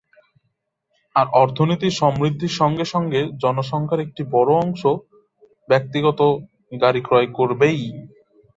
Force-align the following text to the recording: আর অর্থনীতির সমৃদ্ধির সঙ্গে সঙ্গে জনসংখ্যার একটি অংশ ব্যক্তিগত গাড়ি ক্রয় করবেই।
আর 1.15 1.25
অর্থনীতির 1.35 1.97
সমৃদ্ধির 2.01 2.53
সঙ্গে 2.59 2.85
সঙ্গে 2.93 3.21
জনসংখ্যার 3.43 4.03
একটি 4.05 4.21
অংশ 4.61 4.81
ব্যক্তিগত 5.69 6.19
গাড়ি 6.81 7.01
ক্রয় 7.03 7.29
করবেই। 7.37 7.81